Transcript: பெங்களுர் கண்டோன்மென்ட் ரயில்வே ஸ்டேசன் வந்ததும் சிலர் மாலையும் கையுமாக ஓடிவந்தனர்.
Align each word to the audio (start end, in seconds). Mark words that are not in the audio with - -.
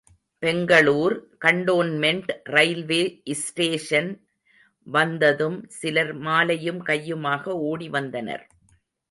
பெங்களுர் 0.43 1.13
கண்டோன்மென்ட் 1.45 2.31
ரயில்வே 2.49 3.01
ஸ்டேசன் 3.41 4.09
வந்ததும் 4.87 5.59
சிலர் 5.79 6.13
மாலையும் 6.27 6.81
கையுமாக 6.85 7.53
ஓடிவந்தனர். 7.69 8.43